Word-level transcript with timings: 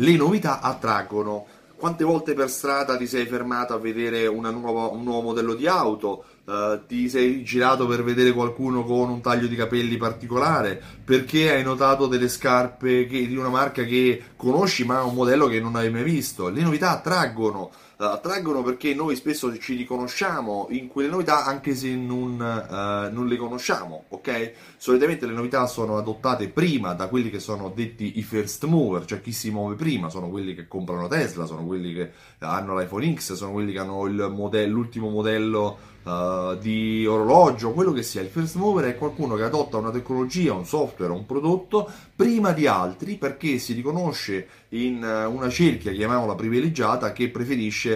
le 0.00 0.16
novità 0.16 0.60
attraggono. 0.60 1.46
Quante 1.76 2.04
volte 2.04 2.34
per 2.34 2.50
strada 2.50 2.96
ti 2.96 3.06
sei 3.06 3.24
fermato 3.24 3.72
a 3.72 3.78
vedere 3.78 4.26
nuova, 4.26 4.88
un 4.88 5.02
nuovo 5.02 5.22
modello 5.22 5.54
di 5.54 5.66
auto? 5.66 6.24
Uh, 6.44 6.84
ti 6.86 7.08
sei 7.08 7.42
girato 7.42 7.86
per 7.86 8.02
vedere 8.02 8.32
qualcuno 8.32 8.82
con 8.84 9.08
un 9.08 9.20
taglio 9.22 9.46
di 9.46 9.56
capelli 9.56 9.96
particolare? 9.96 10.82
Perché 11.02 11.52
hai 11.52 11.62
notato 11.62 12.06
delle 12.06 12.28
scarpe 12.28 13.06
che, 13.06 13.26
di 13.26 13.36
una 13.36 13.48
marca 13.48 13.84
che 13.84 14.22
conosci 14.36 14.84
ma 14.84 15.02
un 15.02 15.14
modello 15.14 15.46
che 15.46 15.60
non 15.60 15.76
hai 15.76 15.90
mai 15.90 16.02
visto? 16.02 16.48
Le 16.48 16.62
novità 16.62 16.90
attraggono 16.90 17.70
attraggono 18.08 18.62
perché 18.62 18.94
noi 18.94 19.14
spesso 19.14 19.56
ci 19.58 19.74
riconosciamo 19.74 20.68
in 20.70 20.88
quelle 20.88 21.08
novità 21.08 21.44
anche 21.44 21.74
se 21.74 21.94
non, 21.94 22.32
uh, 22.32 23.12
non, 23.12 23.26
le 23.26 23.36
conosciamo, 23.36 24.04
ok? 24.08 24.52
Solitamente 24.76 25.26
le 25.26 25.34
novità 25.34 25.66
sono 25.66 25.98
adottate 25.98 26.48
prima 26.48 26.94
da 26.94 27.08
quelli 27.08 27.30
che 27.30 27.40
sono 27.40 27.70
detti 27.74 28.18
i 28.18 28.22
first 28.22 28.64
mover, 28.64 29.04
cioè 29.04 29.20
chi 29.20 29.32
si 29.32 29.50
muove 29.50 29.74
prima, 29.74 30.08
sono 30.08 30.30
quelli 30.30 30.54
che 30.54 30.66
comprano 30.66 31.08
Tesla, 31.08 31.44
sono 31.44 31.64
quelli 31.64 31.92
che 31.92 32.10
hanno 32.38 32.78
l'iPhone 32.78 33.14
X, 33.14 33.34
sono 33.34 33.52
quelli 33.52 33.72
che 33.72 33.78
hanno 33.78 34.28
modello, 34.30 34.72
l'ultimo 34.72 35.10
modello 35.10 35.78
uh, 36.04 36.56
di 36.56 37.06
orologio, 37.06 37.72
quello 37.72 37.92
che 37.92 38.02
sia. 38.02 38.22
Il 38.22 38.28
first 38.28 38.56
mover 38.56 38.86
è 38.86 38.96
qualcuno 38.96 39.34
che 39.36 39.42
adotta 39.42 39.76
una 39.76 39.90
tecnologia, 39.90 40.52
un 40.52 40.66
software, 40.66 41.12
un 41.12 41.26
prodotto 41.26 41.90
prima 42.14 42.52
di 42.52 42.66
altri 42.66 43.16
perché 43.16 43.58
si 43.58 43.72
riconosce 43.72 44.48
in 44.70 45.02
uh, 45.02 45.32
una 45.32 45.48
cerchia, 45.48 45.92
chiamiamola 45.92 46.34
privilegiata, 46.34 47.12
che 47.12 47.28
preferisce 47.28 47.89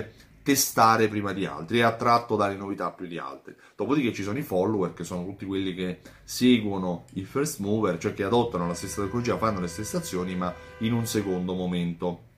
testare 0.44 1.08
prima 1.08 1.32
di 1.32 1.46
altri, 1.46 1.78
è 1.78 1.82
attratto 1.82 2.36
dalle 2.36 2.54
novità 2.54 2.90
più 2.90 3.06
di 3.06 3.18
altri. 3.18 3.56
Dopodiché 3.74 4.12
ci 4.12 4.22
sono 4.22 4.38
i 4.38 4.42
follower, 4.42 4.92
che 4.92 5.02
sono 5.02 5.24
tutti 5.24 5.46
quelli 5.46 5.74
che 5.74 6.00
seguono 6.22 7.06
il 7.14 7.24
first 7.24 7.60
mover, 7.60 7.96
cioè 7.96 8.12
che 8.12 8.24
adottano 8.24 8.66
la 8.66 8.74
stessa 8.74 9.02
tecnologia, 9.02 9.38
fanno 9.38 9.60
le 9.60 9.68
stesse 9.68 9.96
azioni, 9.96 10.36
ma 10.36 10.54
in 10.78 10.92
un 10.92 11.06
secondo 11.06 11.54
momento. 11.54 12.32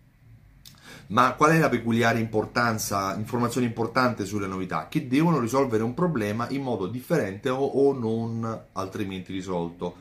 Ma 1.08 1.34
qual 1.34 1.50
è 1.50 1.58
la 1.58 1.68
peculiare 1.68 2.20
importanza, 2.20 3.14
informazione 3.16 3.66
importante 3.66 4.24
sulle 4.24 4.46
novità? 4.46 4.86
Che 4.86 5.08
devono 5.08 5.40
risolvere 5.40 5.82
un 5.82 5.94
problema 5.94 6.48
in 6.50 6.62
modo 6.62 6.86
differente 6.86 7.48
o, 7.48 7.64
o 7.64 7.92
non 7.92 8.66
altrimenti 8.72 9.32
risolto. 9.32 9.96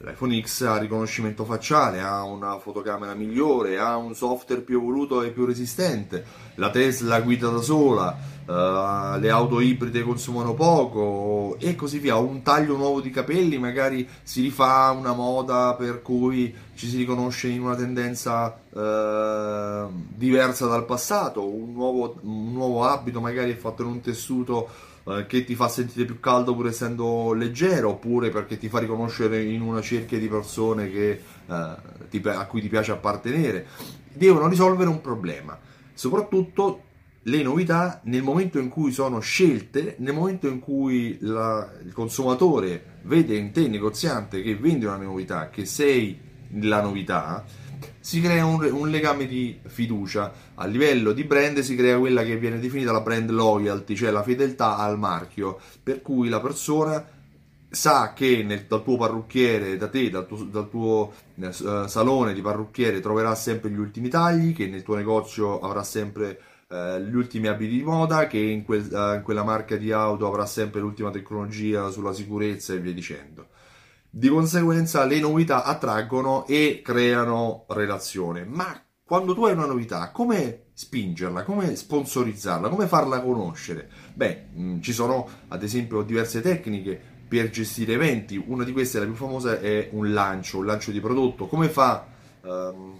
L'iPhone 0.00 0.40
X 0.40 0.62
ha 0.62 0.78
riconoscimento 0.78 1.44
facciale, 1.44 2.00
ha 2.00 2.22
una 2.22 2.58
fotocamera 2.60 3.14
migliore, 3.14 3.78
ha 3.78 3.96
un 3.96 4.14
software 4.14 4.60
più 4.60 4.78
evoluto 4.78 5.22
e 5.22 5.30
più 5.30 5.44
resistente, 5.44 6.24
la 6.54 6.70
Tesla 6.70 7.20
guida 7.20 7.48
da 7.48 7.60
sola, 7.60 8.16
uh, 8.46 9.18
le 9.18 9.28
auto 9.28 9.58
ibride 9.58 10.02
consumano 10.02 10.54
poco 10.54 11.56
e 11.58 11.74
così 11.74 11.98
via. 11.98 12.14
Un 12.14 12.42
taglio 12.42 12.76
nuovo 12.76 13.00
di 13.00 13.10
capelli, 13.10 13.58
magari 13.58 14.08
si 14.22 14.42
rifà 14.42 14.94
una 14.96 15.12
moda 15.14 15.74
per 15.74 16.00
cui 16.00 16.54
ci 16.74 16.86
si 16.86 16.98
riconosce 16.98 17.48
in 17.48 17.62
una 17.62 17.74
tendenza 17.74 18.56
uh, 18.70 19.90
diversa 20.14 20.66
dal 20.66 20.84
passato, 20.84 21.44
un 21.44 21.72
nuovo, 21.72 22.18
un 22.22 22.52
nuovo 22.52 22.84
abito 22.84 23.20
magari 23.20 23.50
è 23.50 23.56
fatto 23.56 23.82
in 23.82 23.88
un 23.88 24.00
tessuto 24.00 24.68
eh, 25.08 25.26
che 25.26 25.44
ti 25.44 25.54
fa 25.54 25.68
sentire 25.68 26.04
più 26.04 26.20
caldo 26.20 26.54
pur 26.54 26.66
essendo 26.66 27.32
leggero, 27.32 27.90
oppure 27.90 28.30
perché 28.30 28.58
ti 28.58 28.68
fa 28.68 28.78
riconoscere 28.78 29.42
in 29.42 29.62
una 29.62 29.80
cerchia 29.80 30.18
di 30.18 30.28
persone 30.28 30.90
che, 30.90 31.20
eh, 31.46 31.76
ti, 32.10 32.22
a 32.24 32.46
cui 32.46 32.60
ti 32.60 32.68
piace 32.68 32.92
appartenere. 32.92 33.66
Devono 34.12 34.48
risolvere 34.48 34.88
un 34.88 35.00
problema. 35.00 35.58
Soprattutto 35.94 36.82
le 37.22 37.42
novità 37.42 38.00
nel 38.04 38.22
momento 38.22 38.58
in 38.58 38.68
cui 38.68 38.92
sono 38.92 39.20
scelte, 39.20 39.96
nel 39.98 40.14
momento 40.14 40.48
in 40.48 40.60
cui 40.60 41.18
la, 41.20 41.68
il 41.84 41.92
consumatore 41.92 43.00
vede 43.02 43.36
in 43.36 43.50
te, 43.52 43.68
negoziante, 43.68 44.42
che 44.42 44.56
vendi 44.56 44.84
una 44.84 44.96
novità, 44.96 45.50
che 45.50 45.64
sei 45.64 46.18
la 46.60 46.80
novità, 46.80 47.44
si 48.00 48.20
crea 48.20 48.44
un, 48.44 48.62
un, 48.72 48.88
legame 48.90 49.26
di 49.26 49.58
fiducia. 49.66 50.32
A 50.54 50.66
livello 50.66 51.12
di 51.12 51.24
brand 51.24 51.58
si 51.60 51.76
crea 51.76 51.98
quella 51.98 52.22
che 52.24 52.36
viene 52.36 52.58
definita 52.58 52.92
la 52.92 53.00
brand 53.00 53.30
loyalty, 53.30 53.94
cioè 53.94 54.10
la 54.10 54.22
fedeltà 54.22 54.76
al 54.76 54.98
marchio, 54.98 55.58
per 55.82 56.02
cui 56.02 56.28
la 56.28 56.40
persona 56.40 57.04
sa 57.70 58.12
che 58.14 58.42
nel, 58.42 58.64
dal 58.66 58.82
tuo 58.82 58.96
parrucchiere, 58.96 59.76
da 59.76 59.88
te, 59.88 60.10
dal 60.10 60.26
tuo, 60.26 60.44
dal 60.44 60.68
tuo 60.70 61.12
uh, 61.34 61.86
salone 61.86 62.32
di 62.32 62.40
parrucchiere 62.40 63.00
troverà 63.00 63.34
sempre 63.34 63.70
gli 63.70 63.78
ultimi 63.78 64.08
tagli, 64.08 64.54
che 64.54 64.66
nel 64.66 64.82
tuo 64.82 64.94
negozio 64.94 65.60
avrà 65.60 65.82
sempre 65.82 66.40
uh, 66.68 66.98
gli 66.98 67.14
ultimi 67.14 67.46
abiti 67.46 67.76
di 67.76 67.82
moda, 67.82 68.26
che 68.26 68.38
in, 68.38 68.64
quel, 68.64 68.88
in 68.90 69.20
quella 69.22 69.44
marca 69.44 69.76
di 69.76 69.92
auto 69.92 70.26
avrà 70.26 70.46
sempre 70.46 70.80
l'ultima 70.80 71.10
tecnologia 71.10 71.90
sulla 71.90 72.12
sicurezza 72.12 72.72
e 72.72 72.78
via 72.78 72.92
dicendo. 72.92 73.48
Di 74.10 74.28
conseguenza 74.28 75.04
le 75.04 75.20
novità 75.20 75.64
attraggono 75.64 76.46
e 76.46 76.80
creano 76.82 77.66
relazione. 77.68 78.44
Ma 78.44 78.82
quando 79.04 79.34
tu 79.34 79.44
hai 79.44 79.52
una 79.52 79.66
novità, 79.66 80.10
come 80.10 80.64
spingerla, 80.72 81.42
come 81.42 81.76
sponsorizzarla, 81.76 82.68
come 82.68 82.86
farla 82.86 83.20
conoscere? 83.20 83.88
Beh, 84.14 84.46
mm, 84.56 84.80
ci 84.80 84.92
sono 84.92 85.28
ad 85.48 85.62
esempio 85.62 86.02
diverse 86.02 86.40
tecniche 86.40 87.00
per 87.28 87.50
gestire 87.50 87.92
eventi. 87.92 88.42
Una 88.44 88.64
di 88.64 88.72
queste, 88.72 88.98
la 88.98 89.04
più 89.04 89.14
famosa, 89.14 89.60
è 89.60 89.90
un 89.92 90.12
lancio, 90.12 90.58
un 90.58 90.66
lancio 90.66 90.90
di 90.90 91.00
prodotto. 91.00 91.46
Come 91.46 91.68
fa 91.68 92.06
um, 92.42 92.94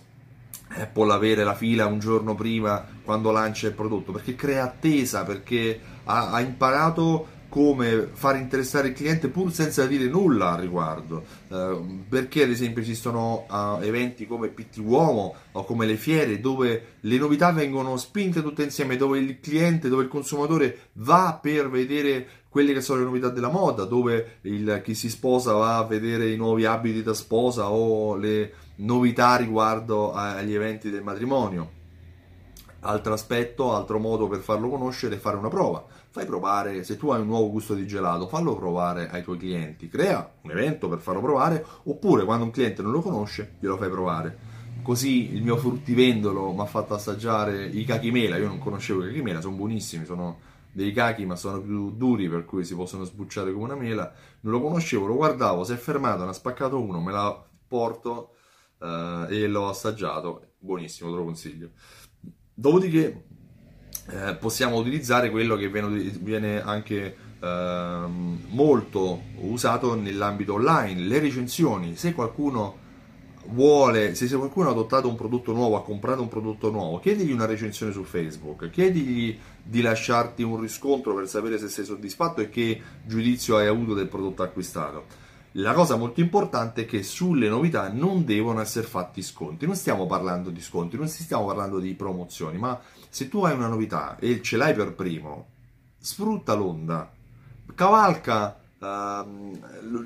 Apple 0.69 1.13
avere 1.13 1.43
la 1.43 1.55
fila 1.55 1.87
un 1.87 1.99
giorno 1.99 2.35
prima 2.35 2.87
quando 3.03 3.31
lancia 3.31 3.67
il 3.67 3.73
prodotto? 3.73 4.13
Perché 4.13 4.35
crea 4.35 4.65
attesa, 4.65 5.25
perché 5.25 5.81
ha, 6.05 6.33
ha 6.33 6.41
imparato 6.41 7.37
come 7.48 8.09
far 8.12 8.36
interessare 8.36 8.88
il 8.88 8.94
cliente 8.94 9.28
pur 9.28 9.53
senza 9.53 9.86
dire 9.86 10.06
nulla 10.06 10.53
al 10.53 10.60
riguardo. 10.60 11.25
Uh, 11.48 12.04
perché 12.09 12.42
ad 12.42 12.50
esempio 12.50 12.82
esistono 12.82 13.47
uh, 13.48 13.82
eventi 13.82 14.26
come 14.26 14.48
PT 14.48 14.78
Uomo 14.78 15.34
o 15.53 15.64
come 15.64 15.86
le 15.86 15.97
fiere 15.97 16.41
dove 16.41 16.97
le 17.00 17.19
novità 17.19 17.53
vengono 17.53 17.97
spinte 17.97 18.42
tutte 18.42 18.62
insieme, 18.62 18.97
dove 18.97 19.19
il 19.19 19.41
cliente, 19.41 19.88
dove 19.88 20.03
il 20.03 20.09
consumatore 20.09 20.91
va 20.94 21.38
per 21.41 21.70
vedere 21.70 22.28
quelle 22.48 22.72
che 22.72 22.81
sono 22.81 23.00
le 23.00 23.06
novità 23.06 23.28
della 23.28 23.50
moda, 23.50 23.84
dove 23.84 24.38
il, 24.42 24.80
chi 24.82 24.94
si 24.94 25.09
sposa 25.09 25.53
va 25.53 25.76
a 25.76 25.84
vedere 25.84 26.30
i 26.30 26.36
nuovi 26.36 26.65
abiti 26.65 27.03
da 27.03 27.15
sposa 27.15 27.70
o 27.70 28.16
le 28.16 28.53
novità 28.76 29.36
riguardo 29.36 30.12
agli 30.12 30.54
eventi 30.54 30.91
del 30.91 31.03
matrimonio. 31.03 31.76
Altro 32.81 33.12
aspetto, 33.12 33.75
altro 33.75 33.99
modo 33.99 34.28
per 34.28 34.39
farlo 34.39 34.69
conoscere 34.69 35.16
è 35.16 35.19
fare 35.19 35.37
una 35.37 35.49
prova. 35.49 35.84
Fai 36.11 36.25
provare, 36.27 36.84
se 36.84 36.97
tu 36.97 37.11
hai 37.11 37.21
un 37.21 37.27
nuovo 37.27 37.50
gusto 37.50 37.75
di 37.75 37.87
gelato, 37.87 38.28
fallo 38.28 38.55
provare 38.55 39.11
ai 39.11 39.22
tuoi 39.22 39.37
clienti, 39.37 39.89
crea 39.89 40.34
un 40.43 40.50
evento 40.53 40.89
per 40.89 41.00
farlo 41.00 41.21
provare, 41.21 41.65
oppure 41.84 42.25
quando 42.25 42.44
un 42.44 42.50
cliente 42.53 42.83
non 42.83 42.93
lo 42.93 43.00
conosce, 43.00 43.56
glielo 43.59 43.77
fai 43.77 43.91
provare. 43.91 44.39
Così 44.83 45.34
il 45.34 45.43
mio 45.43 45.56
fruttivendolo 45.56 46.53
mi 46.53 46.61
ha 46.61 46.66
fatto 46.66 46.94
assaggiare 46.94 47.66
i 47.66 47.84
cachimela, 47.84 48.37
io 48.37 48.47
non 48.47 48.59
conoscevo 48.59 49.03
i 49.03 49.09
cachimela, 49.09 49.41
sono 49.41 49.56
buonissimi, 49.56 50.05
sono 50.05 50.39
dei 50.71 50.93
cachi 50.93 51.27
ma 51.27 51.34
sono 51.34 51.60
più 51.60 51.91
duri 51.91 52.28
per 52.28 52.45
cui 52.45 52.65
si 52.65 52.77
possono 52.77 53.03
sbucciare 53.03 53.53
come 53.53 53.65
una 53.65 53.75
mela, 53.75 54.12
non 54.43 54.53
lo 54.53 54.60
conoscevo, 54.62 55.06
lo 55.06 55.16
guardavo, 55.16 55.65
si 55.65 55.72
è 55.72 55.77
fermato, 55.77 56.22
ne 56.22 56.31
ha 56.31 56.33
spaccato 56.33 56.81
uno, 56.81 57.00
me 57.00 57.10
la 57.10 57.45
porto 57.66 58.34
eh, 58.81 59.27
e 59.28 59.47
l'ho 59.49 59.69
assaggiato, 59.69 60.53
buonissimo, 60.59 61.10
te 61.10 61.16
lo 61.16 61.25
consiglio. 61.25 61.71
Dopodiché 62.61 63.23
eh, 64.11 64.35
possiamo 64.35 64.79
utilizzare 64.79 65.31
quello 65.31 65.55
che 65.55 65.69
viene, 65.69 66.11
viene 66.21 66.61
anche 66.61 67.17
eh, 67.39 68.05
molto 68.49 69.23
usato 69.43 69.95
nell'ambito 69.95 70.55
online, 70.55 71.03
le 71.03 71.21
recensioni. 71.21 71.95
Se 71.95 72.13
qualcuno 72.15 72.77
vuole, 73.51 74.17
se 74.17 74.27
qualcuno 74.37 74.71
ha 74.71 74.73
adottato 74.73 75.09
un 75.09 75.15
prodotto 75.15 75.53
nuovo, 75.53 75.77
ha 75.77 75.85
comprato 75.85 76.21
un 76.21 76.27
prodotto 76.27 76.73
nuovo, 76.73 76.99
chiedigli 76.99 77.31
una 77.31 77.47
recensione 77.47 77.93
su 77.93 78.03
Facebook, 78.03 78.71
chiedigli 78.71 79.39
di 79.63 79.81
lasciarti 79.81 80.43
un 80.43 80.61
riscontro 80.61 81.15
per 81.15 81.29
sapere 81.29 81.59
se 81.59 81.69
sei 81.69 81.85
soddisfatto 81.85 82.41
e 82.41 82.49
che 82.49 82.83
giudizio 83.07 83.57
hai 83.57 83.69
avuto 83.69 83.95
del 83.95 84.09
prodotto 84.09 84.43
acquistato. 84.43 85.05
La 85.53 85.72
cosa 85.72 85.97
molto 85.97 86.20
importante 86.20 86.82
è 86.82 86.86
che 86.86 87.03
sulle 87.03 87.48
novità 87.48 87.91
non 87.91 88.25
devono 88.25 88.60
essere 88.60 88.86
fatti 88.86 89.22
sconti. 89.22 89.64
Non 89.64 89.76
stiamo 89.76 90.06
parlando 90.06 90.50
di 90.50 90.60
sconti, 90.60 90.97
non 90.97 91.09
stiamo 91.09 91.47
parlando 91.47 91.78
di 91.78 91.95
promozioni, 91.95 92.59
ma 92.59 92.78
se 93.09 93.28
tu 93.28 93.45
hai 93.45 93.54
una 93.54 93.68
novità 93.68 94.18
e 94.18 94.42
ce 94.42 94.59
l'hai 94.59 94.74
per 94.74 94.95
primo, 94.95 95.47
sfrutta 95.98 96.53
l'onda, 96.53 97.10
cavalca 97.74 98.59
uh, 98.78 98.84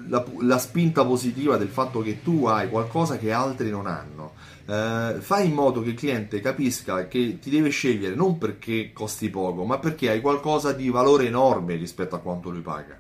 la, 0.09 0.25
la, 0.41 0.59
spinta 0.59 1.05
positiva 1.05 1.57
del 1.57 1.69
fatto 1.69 2.01
che 2.01 2.23
tu 2.23 2.47
hai 2.47 2.69
qualcosa 2.69 3.19
che 3.19 3.33
altri 3.33 3.69
non 3.69 3.87
hanno. 3.87 4.35
Uh, 4.65 5.21
fai 5.21 5.49
in 5.49 5.55
modo 5.55 5.83
che 5.83 5.91
il 5.91 5.97
cliente 5.97 6.41
capisca 6.41 7.09
che 7.09 7.41
ti 7.41 7.51
deve 7.51 7.71
scegliere 7.71 8.15
non 8.15 8.39
perché 8.39 8.93
costi 8.93 9.29
poco, 9.29 9.65
ma 9.65 9.81
perché 9.81 10.09
hai 10.09 10.21
qualcosa 10.21 10.73
di 10.73 10.89
valore 10.89 11.27
enorme 11.27 11.75
rispetto 11.75 12.15
a 12.15 12.21
quanto 12.21 12.49
lui 12.49 12.61
paga. 12.61 12.97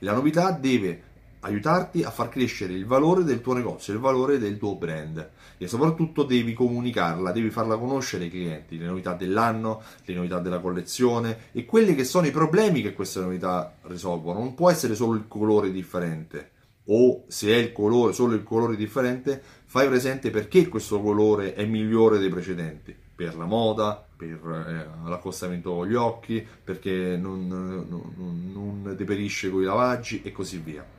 La 0.00 0.12
novità 0.12 0.50
deve 0.50 1.02
aiutarti 1.40 2.02
a 2.02 2.10
far 2.10 2.28
crescere 2.28 2.72
il 2.72 2.86
valore 2.86 3.24
del 3.24 3.40
tuo 3.40 3.54
negozio, 3.54 3.92
il 3.92 3.98
valore 3.98 4.38
del 4.38 4.58
tuo 4.58 4.76
brand 4.76 5.30
e 5.58 5.66
soprattutto 5.68 6.22
devi 6.22 6.52
comunicarla, 6.52 7.32
devi 7.32 7.50
farla 7.50 7.78
conoscere 7.78 8.24
ai 8.24 8.30
clienti, 8.30 8.78
le 8.78 8.86
novità 8.86 9.14
dell'anno, 9.14 9.82
le 10.04 10.14
novità 10.14 10.38
della 10.38 10.60
collezione 10.60 11.50
e 11.52 11.64
quelli 11.64 11.94
che 11.94 12.04
sono 12.04 12.26
i 12.26 12.30
problemi 12.30 12.82
che 12.82 12.92
queste 12.92 13.20
novità 13.20 13.74
risolvono. 13.82 14.38
Non 14.38 14.54
può 14.54 14.70
essere 14.70 14.94
solo 14.94 15.14
il 15.14 15.26
colore 15.28 15.70
differente 15.70 16.50
o 16.88 17.24
se 17.28 17.48
è 17.48 17.56
il 17.56 17.72
colore, 17.72 18.12
solo 18.12 18.34
il 18.34 18.42
colore 18.42 18.76
differente, 18.76 19.42
fai 19.64 19.88
presente 19.88 20.30
perché 20.30 20.68
questo 20.68 21.00
colore 21.00 21.54
è 21.54 21.64
migliore 21.64 22.18
dei 22.18 22.28
precedenti, 22.28 22.94
per 23.14 23.36
la 23.36 23.46
moda, 23.46 24.06
per 24.16 24.28
eh, 24.28 25.08
l'accostamento 25.08 25.74
con 25.74 25.86
gli 25.86 25.94
occhi, 25.94 26.46
perché 26.62 27.16
non, 27.16 27.46
non, 27.48 28.52
non 28.52 28.94
deperisce 28.96 29.50
con 29.50 29.62
i 29.62 29.64
lavaggi 29.64 30.22
e 30.22 30.30
così 30.32 30.58
via. 30.58 30.95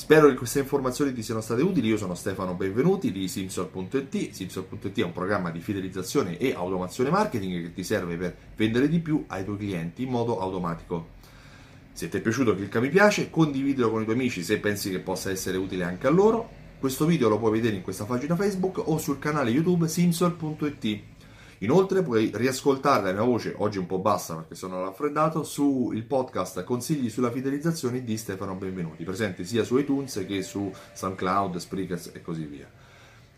Spero 0.00 0.28
che 0.28 0.34
queste 0.34 0.60
informazioni 0.60 1.12
ti 1.12 1.22
siano 1.22 1.42
state 1.42 1.60
utili. 1.60 1.88
Io 1.88 1.98
sono 1.98 2.14
Stefano 2.14 2.54
Benvenuti 2.54 3.12
di 3.12 3.28
Simsol.it. 3.28 4.30
Simsol.it 4.30 4.98
è 4.98 5.04
un 5.04 5.12
programma 5.12 5.50
di 5.50 5.60
fidelizzazione 5.60 6.38
e 6.38 6.54
automazione 6.54 7.10
marketing 7.10 7.64
che 7.64 7.74
ti 7.74 7.84
serve 7.84 8.16
per 8.16 8.34
vendere 8.56 8.88
di 8.88 8.98
più 9.00 9.22
ai 9.26 9.44
tuoi 9.44 9.58
clienti 9.58 10.04
in 10.04 10.08
modo 10.08 10.40
automatico. 10.40 11.08
Se 11.92 12.08
ti 12.08 12.16
è 12.16 12.20
piaciuto 12.22 12.54
clicca 12.54 12.80
mi 12.80 12.88
piace, 12.88 13.28
condividilo 13.28 13.90
con 13.90 14.00
i 14.00 14.04
tuoi 14.04 14.16
amici 14.16 14.42
se 14.42 14.58
pensi 14.58 14.90
che 14.90 15.00
possa 15.00 15.30
essere 15.30 15.58
utile 15.58 15.84
anche 15.84 16.06
a 16.06 16.10
loro. 16.10 16.48
Questo 16.80 17.04
video 17.04 17.28
lo 17.28 17.38
puoi 17.38 17.52
vedere 17.52 17.76
in 17.76 17.82
questa 17.82 18.04
pagina 18.06 18.34
Facebook 18.36 18.78
o 18.82 18.96
sul 18.96 19.18
canale 19.18 19.50
YouTube 19.50 19.86
simsol.it. 19.86 21.00
Inoltre 21.62 22.02
puoi 22.02 22.30
riascoltare 22.34 23.02
la 23.02 23.12
mia 23.12 23.22
voce, 23.22 23.54
oggi 23.58 23.76
un 23.76 23.84
po' 23.84 23.98
bassa 23.98 24.34
perché 24.34 24.54
sono 24.54 24.82
raffreddato, 24.82 25.42
sul 25.42 26.02
podcast 26.04 26.64
Consigli 26.64 27.10
sulla 27.10 27.30
fidelizzazione 27.30 28.02
di 28.02 28.16
Stefano 28.16 28.54
Benvenuti, 28.54 29.04
presente 29.04 29.44
sia 29.44 29.62
su 29.62 29.76
iTunes 29.76 30.24
che 30.26 30.42
su 30.42 30.72
SoundCloud, 30.94 31.58
Spreakers 31.58 32.12
e 32.14 32.22
così 32.22 32.44
via. 32.44 32.66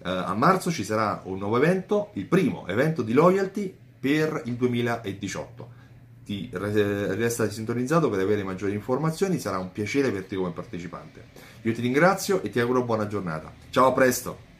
Uh, 0.05 0.09
a 0.09 0.35
marzo 0.35 0.71
ci 0.71 0.85
sarà 0.85 1.23
un 1.25 1.39
nuovo 1.39 1.57
evento, 1.57 2.11
il 2.13 2.27
primo 2.27 2.65
evento 2.69 3.03
di 3.03 3.13
loyalty 3.13 3.75
per 3.99 4.43
il 4.45 4.55
2018. 4.55 5.81
Ti 6.25 6.49
resta 6.53 7.51
sintonizzato 7.51 8.09
per 8.09 8.21
avere 8.21 8.45
maggiori 8.45 8.73
informazioni, 8.73 9.41
sarà 9.41 9.59
un 9.59 9.73
piacere 9.73 10.07
averti 10.07 10.37
come 10.37 10.53
partecipante. 10.53 11.25
Io 11.63 11.73
ti 11.73 11.81
ringrazio 11.81 12.41
e 12.41 12.51
ti 12.51 12.61
auguro 12.61 12.85
buona 12.85 13.09
giornata. 13.09 13.53
Ciao, 13.71 13.89
a 13.89 13.93
presto! 13.93 14.52